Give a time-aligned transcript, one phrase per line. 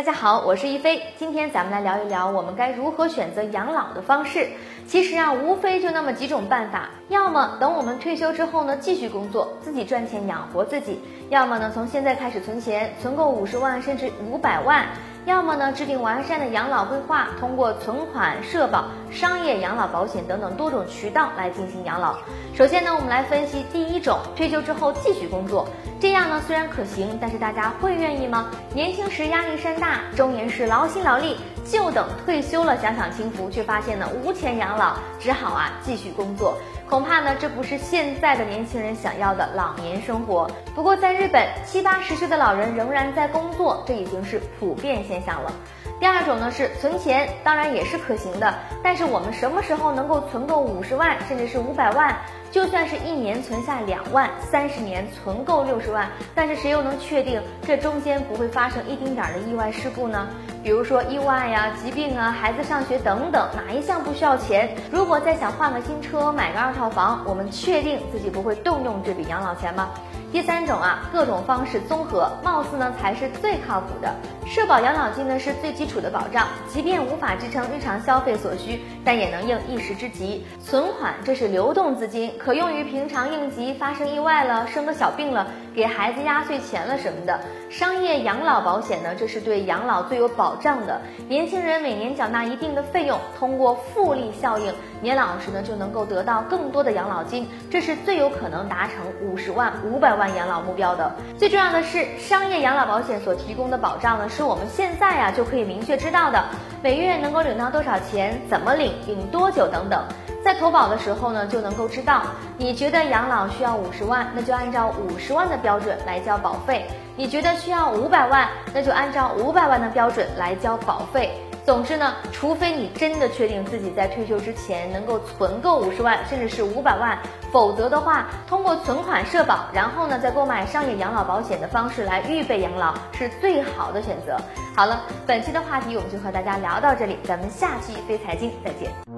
[0.00, 4.48] 大家好，我是一飞，今天咱们来聊一聊我们该如何选择养老的方式。
[4.86, 10.94] 其实啊，无非就那么几种办法，要么等我们退休之后呢，继续工作，自己赚钱养活自己；
[11.28, 14.86] 要么呢，从现在开始存钱，存够五十万甚至五百万。
[15.26, 22.16] 要么呢，制定完善的养老规划，通过存款、社保、商业养老保险等等多种渠道来进行养老。
[22.54, 25.68] 首先呢，我们来分析第一种，退休之后继续工作。
[26.00, 28.50] 这样呢虽然可行，但是大家会愿意吗？
[28.72, 36.56] 年轻时压力山大，中年时劳心劳力，就等退休了享享清福，却发现呢无钱养老，只好啊继续工作。
[36.88, 40.50] 恐怕呢，这不是现在的年轻人想要的老年生活。
[40.74, 45.52] 不过，在日本，七八十岁的老人仍然在工作，这已经是普遍现象了。
[46.00, 48.54] 第二种呢是存钱，当然也是可行的。
[48.82, 52.16] 但是我们什么时候能够存够五十万，甚至是五百万？
[52.50, 60.26] 就算是一年存下两万，三十年存够六十万，但是谁又能确定这中间不会发生一丁点儿的意外事故呢？
[60.62, 64.74] 比如说意外呀、疾病啊、孩子上学等等，哪一项不需要钱？
[64.90, 69.90] 如果再想换个新车、买个二套房，我们确定自己不会动用这笔养老钱吗？
[70.32, 74.12] 第三种啊，各种方式综合，貌似呢才是最靠谱的。
[74.46, 80.44] 社保养老金呢是最基础的保障，即便无法支撑日常消费所需，但也能应一时之急。
[80.64, 87.40] 存款这是流动资金，可用于平常应急，发生意外了、生个小病了、给孩子压岁钱了什么的。
[87.68, 91.00] 商业养老保险呢，这是对养老最有保障的。
[91.28, 101.12] 年轻人每年缴纳一定的费用，通过复利效应，年老时呢就能够得到更多的养老金，这是最有可能达成五十万、五百万养老目标的。
[101.36, 106.44] 最重要的是，商业养老保险所提供的保障呢，是我们现在呀就可以明明确知道的，
[106.82, 110.04] 每月能够领到多少钱，怎么领，领多久等等。
[110.44, 112.24] 在投保的时候呢，就能够知道，
[112.58, 116.82] 你觉得养老需要五十万，那就按照五十万的标准来交保费；
[117.16, 121.32] 你觉得需要五百万，那就按照五百万的标准来交保费。
[121.64, 127.18] 总之呢，除非你真的确定自己在退休之前能够存够五十万，甚至是五百万，
[127.52, 134.36] 否则的话，通过存款社保，然后呢再购买商业养老保险的方式来预备养老，是最好的选择。
[134.74, 139.09] 好了，本期的话题我们就和大家聊到这里，咱们下期非财经再见。